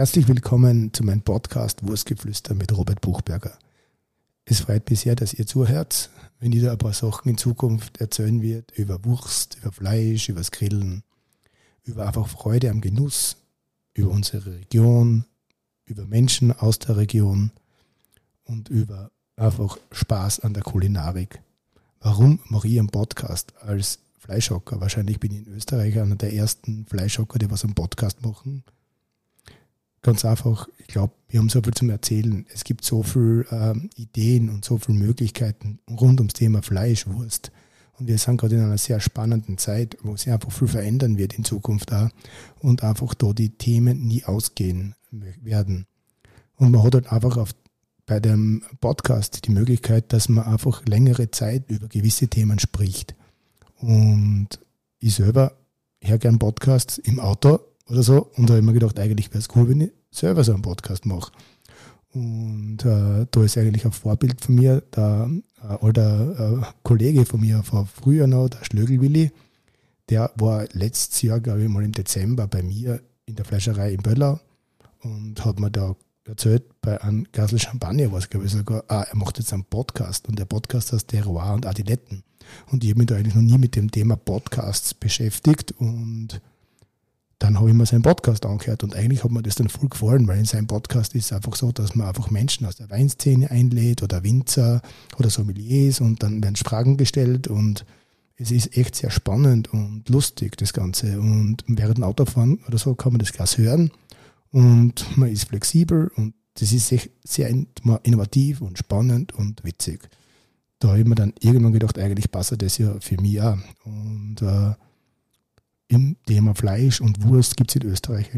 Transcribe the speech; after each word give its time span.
Herzlich 0.00 0.28
willkommen 0.28 0.94
zu 0.94 1.04
meinem 1.04 1.20
Podcast 1.20 1.86
Wurstgeflüster 1.86 2.54
mit 2.54 2.74
Robert 2.74 3.02
Buchberger. 3.02 3.58
Es 4.46 4.60
freut 4.60 4.88
mich 4.88 5.00
sehr, 5.00 5.14
dass 5.14 5.34
ihr 5.34 5.46
zuhört, 5.46 6.08
wenn 6.38 6.52
ich 6.52 6.62
da 6.62 6.72
ein 6.72 6.78
paar 6.78 6.94
Sachen 6.94 7.28
in 7.28 7.36
Zukunft 7.36 8.00
erzählen 8.00 8.40
wird 8.40 8.70
über 8.70 9.04
Wurst, 9.04 9.58
über 9.60 9.72
Fleisch, 9.72 10.30
über 10.30 10.40
das 10.40 10.52
Grillen, 10.52 11.02
über 11.84 12.06
einfach 12.06 12.28
Freude 12.28 12.70
am 12.70 12.80
Genuss, 12.80 13.36
über 13.92 14.08
unsere 14.10 14.46
Region, 14.46 15.26
über 15.84 16.06
Menschen 16.06 16.50
aus 16.50 16.78
der 16.78 16.96
Region 16.96 17.50
und 18.44 18.70
über 18.70 19.10
einfach 19.36 19.76
Spaß 19.92 20.40
an 20.40 20.54
der 20.54 20.62
Kulinarik. 20.62 21.42
Warum 22.00 22.40
mache 22.48 22.68
ich 22.68 22.78
einen 22.78 22.88
Podcast 22.88 23.52
als 23.60 23.98
Fleischhocker? 24.18 24.80
Wahrscheinlich 24.80 25.20
bin 25.20 25.32
ich 25.32 25.46
in 25.46 25.52
Österreich 25.52 26.00
einer 26.00 26.16
der 26.16 26.32
ersten 26.32 26.86
Fleischhocker, 26.86 27.38
die 27.38 27.50
was 27.50 27.64
einen 27.64 27.74
Podcast 27.74 28.22
machen 28.22 28.64
ganz 30.02 30.24
einfach, 30.24 30.68
ich 30.78 30.86
glaube, 30.86 31.14
wir 31.28 31.40
haben 31.40 31.48
so 31.48 31.60
viel 31.62 31.74
zum 31.74 31.90
Erzählen. 31.90 32.46
Es 32.52 32.64
gibt 32.64 32.84
so 32.84 33.02
viele 33.02 33.46
ähm, 33.50 33.90
Ideen 33.96 34.48
und 34.48 34.64
so 34.64 34.78
viele 34.78 34.98
Möglichkeiten 34.98 35.80
rund 35.88 36.20
ums 36.20 36.32
Thema 36.32 36.62
Fleischwurst. 36.62 37.52
Und 37.98 38.06
wir 38.06 38.16
sind 38.16 38.38
gerade 38.38 38.56
in 38.56 38.62
einer 38.62 38.78
sehr 38.78 38.98
spannenden 38.98 39.58
Zeit, 39.58 39.98
wo 40.02 40.16
sich 40.16 40.32
einfach 40.32 40.50
viel 40.50 40.68
verändern 40.68 41.18
wird 41.18 41.34
in 41.34 41.44
Zukunft 41.44 41.92
da 41.92 42.10
und 42.60 42.82
einfach 42.82 43.12
da 43.14 43.32
die 43.32 43.50
Themen 43.50 44.06
nie 44.06 44.24
ausgehen 44.24 44.94
werden. 45.10 45.86
Und 46.56 46.72
man 46.72 46.82
hat 46.82 46.94
halt 46.94 47.12
einfach 47.12 47.36
auf, 47.36 47.50
bei 48.06 48.20
dem 48.20 48.62
Podcast 48.80 49.46
die 49.46 49.52
Möglichkeit, 49.52 50.12
dass 50.12 50.28
man 50.28 50.44
einfach 50.44 50.84
längere 50.86 51.30
Zeit 51.30 51.70
über 51.70 51.88
gewisse 51.88 52.28
Themen 52.28 52.58
spricht. 52.58 53.14
Und 53.76 54.48
ich 54.98 55.14
selber 55.14 55.52
höre 56.02 56.18
gern 56.18 56.38
Podcasts 56.38 56.98
im 56.98 57.20
Auto 57.20 57.60
oder 57.90 58.02
so. 58.02 58.30
Und 58.36 58.48
da 58.48 58.54
habe 58.54 58.60
ich 58.60 58.66
mir 58.66 58.72
gedacht, 58.72 58.98
eigentlich 58.98 59.30
wäre 59.30 59.38
es 59.38 59.48
cool, 59.54 59.68
wenn 59.68 59.80
ich 59.82 59.92
selber 60.10 60.44
so 60.44 60.52
einen 60.52 60.62
Podcast 60.62 61.06
mache. 61.06 61.32
Und 62.12 62.84
äh, 62.84 63.26
da 63.30 63.44
ist 63.44 63.56
eigentlich 63.56 63.84
ein 63.84 63.92
Vorbild 63.92 64.40
von 64.40 64.56
mir, 64.56 64.82
der 64.94 65.30
äh, 65.62 65.66
alter 65.84 66.60
äh, 66.60 66.66
Kollege 66.82 67.24
von 67.24 67.40
mir 67.40 67.62
von 67.62 67.86
früher 67.86 68.26
noch, 68.26 68.48
der 68.48 68.64
Schlögelwilli, 68.64 69.30
der 70.08 70.32
war 70.36 70.66
letztes 70.72 71.22
Jahr, 71.22 71.38
glaube 71.38 71.62
ich, 71.62 71.68
mal 71.68 71.84
im 71.84 71.92
Dezember 71.92 72.48
bei 72.48 72.62
mir 72.62 73.00
in 73.26 73.36
der 73.36 73.44
Fleischerei 73.44 73.92
in 73.92 74.02
Böllau 74.02 74.40
und 75.02 75.44
hat 75.44 75.60
mir 75.60 75.70
da 75.70 75.94
erzählt, 76.24 76.64
bei 76.80 77.00
einem 77.00 77.26
Glasl 77.30 77.58
Champagner 77.58 78.10
war 78.10 78.18
es, 78.18 78.28
glaube 78.28 78.46
ich, 78.46 78.52
sogar, 78.52 78.82
ah, 78.88 79.02
er 79.02 79.16
macht 79.16 79.38
jetzt 79.38 79.52
einen 79.52 79.64
Podcast 79.64 80.28
und 80.28 80.38
der 80.38 80.46
Podcast 80.46 80.92
heißt 80.92 81.08
Terroir 81.08 81.54
und 81.54 81.64
Adiletten. 81.64 82.24
Und 82.72 82.82
ich 82.82 82.90
habe 82.90 82.98
mich 82.98 83.06
da 83.06 83.16
eigentlich 83.16 83.36
noch 83.36 83.42
nie 83.42 83.58
mit 83.58 83.76
dem 83.76 83.90
Thema 83.90 84.16
Podcasts 84.16 84.94
beschäftigt 84.94 85.72
und 85.72 86.40
dann 87.40 87.58
habe 87.58 87.70
ich 87.70 87.74
mir 87.74 87.86
seinen 87.86 88.02
Podcast 88.02 88.44
angehört 88.44 88.84
und 88.84 88.94
eigentlich 88.94 89.24
hat 89.24 89.30
mir 89.30 89.42
das 89.42 89.54
dann 89.54 89.70
voll 89.70 89.88
gefallen, 89.88 90.28
weil 90.28 90.38
in 90.38 90.44
seinem 90.44 90.66
Podcast 90.66 91.14
ist 91.14 91.24
es 91.24 91.32
einfach 91.32 91.56
so, 91.56 91.72
dass 91.72 91.94
man 91.94 92.06
einfach 92.06 92.30
Menschen 92.30 92.66
aus 92.66 92.76
der 92.76 92.90
Weinszene 92.90 93.50
einlädt 93.50 94.02
oder 94.02 94.22
Winzer 94.22 94.82
oder 95.18 95.30
Sommeliers 95.30 96.02
und 96.02 96.22
dann 96.22 96.42
werden 96.42 96.56
Fragen 96.56 96.98
gestellt 96.98 97.48
und 97.48 97.86
es 98.36 98.50
ist 98.50 98.76
echt 98.76 98.94
sehr 98.94 99.10
spannend 99.10 99.72
und 99.72 100.06
lustig, 100.10 100.56
das 100.58 100.74
Ganze. 100.74 101.18
Und 101.18 101.64
während 101.66 101.96
dem 101.96 102.04
Autofahren 102.04 102.60
oder 102.68 102.76
so 102.76 102.94
kann 102.94 103.12
man 103.12 103.20
das 103.20 103.32
Glas 103.32 103.56
hören 103.56 103.90
und 104.50 105.16
man 105.16 105.30
ist 105.30 105.48
flexibel 105.48 106.10
und 106.16 106.34
das 106.58 106.72
ist 106.72 106.94
sehr 107.24 107.48
innovativ 108.02 108.60
und 108.60 108.76
spannend 108.76 109.32
und 109.32 109.64
witzig. 109.64 110.10
Da 110.78 110.88
habe 110.88 111.00
ich 111.00 111.06
mir 111.06 111.14
dann 111.14 111.32
irgendwann 111.40 111.72
gedacht, 111.72 111.98
eigentlich 111.98 112.30
passt 112.30 112.54
das 112.60 112.76
ja 112.76 112.94
für 113.00 113.18
mich 113.18 113.40
auch. 113.40 113.56
Und 113.84 114.42
äh, 114.42 114.74
im 115.90 116.16
Thema 116.24 116.54
Fleisch 116.54 117.00
und 117.00 117.24
Wurst 117.24 117.56
gibt 117.56 117.70
es 117.70 117.76
in 117.76 117.90
Österreich 117.90 118.30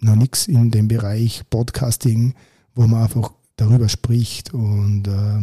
noch 0.00 0.16
nichts 0.16 0.48
in 0.48 0.70
dem 0.70 0.88
Bereich 0.88 1.42
Podcasting, 1.50 2.34
wo 2.74 2.86
man 2.86 3.02
einfach 3.02 3.32
darüber 3.56 3.88
spricht. 3.88 4.54
Und 4.54 5.06
äh, 5.06 5.42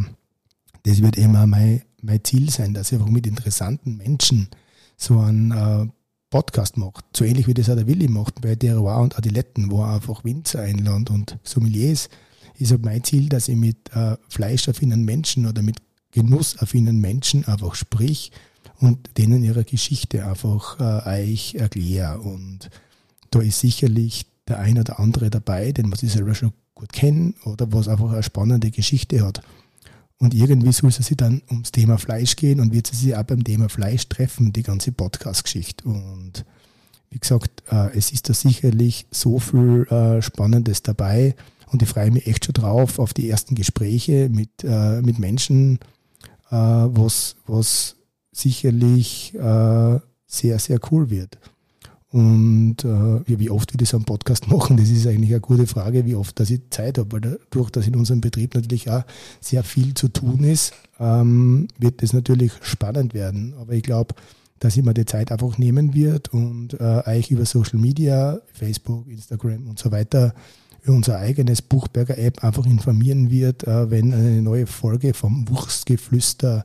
das 0.81 1.01
wird 1.03 1.15
immer 1.15 1.45
mein, 1.45 1.83
mein 2.01 2.23
Ziel 2.23 2.49
sein, 2.49 2.73
dass 2.73 2.91
ich 2.91 2.97
einfach 2.97 3.11
mit 3.11 3.27
interessanten 3.27 3.97
Menschen 3.97 4.47
so 4.97 5.19
einen 5.19 5.51
äh, 5.51 5.87
Podcast 6.31 6.75
macht. 6.77 7.05
So 7.15 7.23
ähnlich 7.23 7.45
wie 7.45 7.53
das 7.53 7.69
auch 7.69 7.75
der 7.75 7.85
Willi 7.85 8.07
macht 8.07 8.41
bei 8.41 8.55
Terroir 8.55 9.01
und 9.01 9.15
Adiletten, 9.15 9.69
wo 9.69 9.83
er 9.83 9.93
einfach 9.93 10.23
Winzer 10.23 10.61
einlädt 10.61 11.11
und 11.11 11.37
Sommeliers. 11.43 12.09
Ist 12.57 12.71
halt 12.71 12.83
mein 12.83 13.03
Ziel, 13.03 13.29
dass 13.29 13.47
ich 13.47 13.57
mit 13.57 13.77
äh, 13.93 14.17
fleischaffinen 14.27 15.05
Menschen 15.05 15.45
oder 15.45 15.61
mit 15.61 15.77
genussaffinen 16.09 16.99
Menschen 16.99 17.45
einfach 17.45 17.75
sprich 17.75 18.31
und 18.83 19.17
denen 19.17 19.43
ihre 19.43 19.63
Geschichte 19.63 20.25
einfach 20.25 20.77
äh, 20.77 21.31
euch 21.31 21.55
erkläre. 21.55 22.19
Und 22.19 22.69
da 23.31 23.39
ist 23.39 23.61
sicherlich 23.61 24.25
der 24.45 24.59
eine 24.59 24.81
oder 24.81 24.99
andere 24.99 25.29
dabei, 25.29 25.71
den 25.71 25.89
was 25.89 26.03
ich 26.03 26.11
selber 26.11 26.35
schon 26.35 26.51
gut 26.75 26.91
kenne 26.91 27.33
oder 27.45 27.71
was 27.71 27.87
einfach 27.87 28.11
eine 28.11 28.23
spannende 28.23 28.71
Geschichte 28.71 29.25
hat. 29.25 29.41
Und 30.17 30.33
irgendwie 30.33 30.73
soll 30.73 30.89
es 30.89 30.97
sich 30.97 31.15
dann 31.15 31.41
ums 31.49 31.71
Thema 31.71 31.97
Fleisch 31.97 32.35
gehen 32.35 32.59
und 32.59 32.73
wird 32.73 32.87
sie 32.87 32.97
sich 32.97 33.15
auch 33.15 33.23
beim 33.23 33.45
Thema 33.45 33.69
Fleisch 33.69 34.09
treffen, 34.09 34.51
die 34.51 34.63
ganze 34.63 34.91
Podcast-Geschichte. 34.91 35.85
Und 35.85 36.43
wie 37.09 37.19
gesagt, 37.19 37.63
äh, 37.71 37.97
es 37.97 38.11
ist 38.11 38.27
da 38.27 38.33
sicherlich 38.33 39.05
so 39.11 39.39
viel 39.39 39.87
äh, 39.89 40.21
Spannendes 40.21 40.83
dabei 40.83 41.35
und 41.67 41.81
ich 41.81 41.87
freue 41.87 42.11
mich 42.11 42.27
echt 42.27 42.43
schon 42.45 42.53
drauf 42.53 42.99
auf 42.99 43.13
die 43.13 43.29
ersten 43.29 43.55
Gespräche 43.55 44.27
mit, 44.29 44.49
äh, 44.65 45.01
mit 45.01 45.19
Menschen, 45.19 45.79
was, 46.49 47.35
was 47.47 47.95
sicherlich 48.33 49.33
äh, 49.35 49.99
sehr, 50.27 50.59
sehr 50.59 50.79
cool 50.91 51.09
wird. 51.09 51.37
Und 52.13 52.83
äh, 52.83 53.39
wie 53.39 53.49
oft 53.49 53.73
wir 53.73 53.77
das 53.77 53.95
am 53.95 54.03
Podcast 54.03 54.47
machen, 54.51 54.77
das 54.77 54.89
ist 54.89 55.07
eigentlich 55.07 55.31
eine 55.31 55.41
gute 55.41 55.65
Frage, 55.65 56.05
wie 56.05 56.15
oft 56.15 56.39
dass 56.39 56.51
ich 56.51 56.61
Zeit 56.69 56.97
habe, 56.99 57.11
weil 57.11 57.21
dadurch, 57.21 57.71
dass 57.71 57.87
in 57.87 57.95
unserem 57.95 58.21
Betrieb 58.21 58.53
natürlich 58.53 58.89
auch 58.89 59.03
sehr 59.39 59.63
viel 59.63 59.95
zu 59.95 60.09
tun 60.09 60.43
ist, 60.43 60.73
ähm, 60.99 61.67
wird 61.79 62.03
das 62.03 62.13
natürlich 62.13 62.51
spannend 62.61 63.15
werden. 63.15 63.55
Aber 63.59 63.73
ich 63.73 63.81
glaube, 63.81 64.13
dass 64.59 64.77
ich 64.77 64.83
mir 64.83 64.93
die 64.93 65.05
Zeit 65.05 65.31
einfach 65.31 65.57
nehmen 65.57 65.95
wird 65.95 66.31
und 66.31 66.79
äh, 66.79 67.01
euch 67.05 67.31
über 67.31 67.45
Social 67.45 67.79
Media, 67.79 68.39
Facebook, 68.53 69.07
Instagram 69.09 69.67
und 69.67 69.79
so 69.79 69.91
weiter, 69.91 70.35
über 70.83 70.95
unser 70.95 71.17
eigenes 71.17 71.63
Buchberger 71.63 72.17
App 72.19 72.43
einfach 72.43 72.65
informieren 72.67 73.31
wird, 73.31 73.65
äh, 73.65 73.89
wenn 73.89 74.13
eine 74.13 74.41
neue 74.43 74.67
Folge 74.67 75.15
vom 75.15 75.49
Wurstgeflüster 75.49 76.63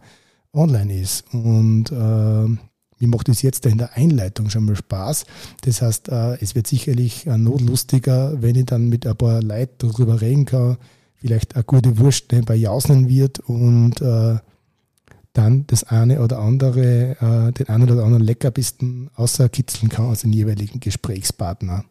online 0.58 1.00
ist. 1.00 1.24
Und 1.32 1.90
äh, 1.92 2.56
mir 3.00 3.08
macht 3.08 3.28
es 3.28 3.42
jetzt 3.42 3.64
in 3.66 3.78
der 3.78 3.96
Einleitung 3.96 4.50
schon 4.50 4.64
mal 4.64 4.76
Spaß. 4.76 5.24
Das 5.62 5.82
heißt, 5.82 6.08
äh, 6.08 6.36
es 6.40 6.54
wird 6.54 6.66
sicherlich 6.66 7.26
äh, 7.26 7.38
notlustiger, 7.38 8.42
wenn 8.42 8.56
ich 8.56 8.66
dann 8.66 8.88
mit 8.88 9.06
ein 9.06 9.16
paar 9.16 9.42
Leuten 9.42 9.88
darüber 9.88 10.20
reden 10.20 10.44
kann, 10.44 10.76
vielleicht 11.14 11.54
eine 11.54 11.64
gute 11.64 11.98
Wurst 11.98 12.26
bei 12.46 12.54
Jausen 12.54 13.08
wird 13.08 13.38
und 13.40 14.00
äh, 14.00 14.38
dann 15.32 15.66
das 15.68 15.84
eine 15.84 16.20
oder 16.20 16.40
andere, 16.40 17.52
den 17.56 17.68
einen 17.68 17.90
oder 17.90 18.02
anderen 18.02 18.24
Leckerbisten 18.24 19.08
außer 19.14 19.48
kitzeln 19.48 19.88
kann 19.88 20.06
aus 20.06 20.22
den 20.22 20.32
jeweiligen 20.32 20.80
Gesprächspartner. 20.80 21.84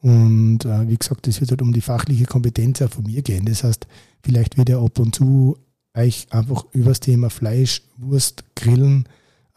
Und 0.00 0.60
wie 0.64 0.96
gesagt, 0.96 1.26
es 1.26 1.40
wird 1.40 1.50
halt 1.50 1.62
um 1.62 1.72
die 1.72 1.80
fachliche 1.80 2.26
Kompetenz 2.26 2.80
auch 2.82 2.90
von 2.90 3.04
mir 3.04 3.22
gehen. 3.22 3.46
Das 3.46 3.64
heißt, 3.64 3.88
vielleicht 4.22 4.56
wird 4.56 4.68
ja 4.68 4.78
ab 4.78 4.96
und 5.00 5.16
zu 5.16 5.56
euch 5.94 6.26
einfach 6.30 6.64
über 6.72 6.90
das 6.90 7.00
Thema 7.00 7.30
Fleisch, 7.30 7.82
Wurst, 7.96 8.44
Grillen 8.56 9.08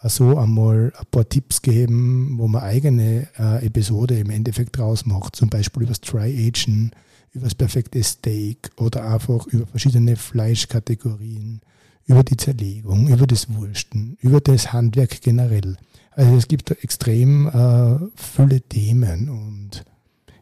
so 0.03 0.38
einmal 0.38 0.94
ein 0.98 1.06
paar 1.09 1.28
Tipps 1.28 1.62
geben, 1.62 2.36
wo 2.38 2.48
man 2.48 2.62
eigene 2.62 3.28
äh, 3.38 3.66
Episode 3.66 4.20
im 4.20 4.30
Endeffekt 4.30 4.78
draus 4.78 5.06
macht, 5.06 5.36
zum 5.36 5.50
Beispiel 5.50 5.84
über 5.84 5.91
das 5.91 6.02
Tri-Agen, 6.02 6.91
über 7.32 7.46
das 7.46 7.56
perfekte 7.56 8.02
Steak 8.03 8.70
oder 8.78 9.11
einfach 9.11 9.47
über 9.47 9.66
verschiedene 9.66 10.16
Fleischkategorien, 10.16 11.61
über 12.06 12.23
die 12.23 12.38
Zerlegung, 12.38 13.08
über 13.09 13.28
das 13.28 13.53
Wursten, 13.53 14.17
über 14.22 14.40
das 14.40 14.72
Handwerk 14.72 15.22
generell. 15.22 15.78
Also 16.11 16.35
es 16.35 16.47
gibt 16.47 16.70
da 16.70 16.76
extrem 16.76 17.47
äh, 17.47 17.97
viele 18.16 18.61
Themen 18.61 19.29
und 19.29 19.84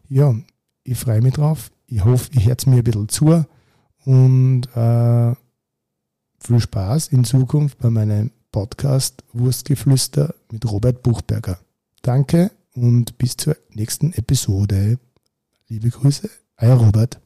ja, 0.08 0.34
ich 0.84 0.98
freue 0.98 1.22
mich 1.22 1.34
drauf. 1.34 1.70
Ich 1.86 2.04
hoffe, 2.04 2.30
ich 2.32 2.46
höre 2.46 2.56
mir 2.66 2.76
ein 2.76 2.84
bisschen 2.84 3.08
zu 3.08 3.44
und 4.04 4.62
äh, 4.74 5.34
viel 6.38 6.60
Spaß 6.60 7.08
in 7.08 7.24
Zukunft 7.24 7.78
bei 7.78 7.90
meinem 7.90 8.30
Podcast 8.52 9.22
Wurstgeflüster 9.32 10.34
mit 10.50 10.70
Robert 10.70 11.02
Buchberger. 11.02 11.58
Danke 12.02 12.50
und 12.74 13.18
bis 13.18 13.36
zur 13.36 13.56
nächsten 13.74 14.12
Episode. 14.12 14.98
Liebe 15.68 15.90
Grüße, 15.90 16.30
euer 16.58 16.76
Robert. 16.76 17.20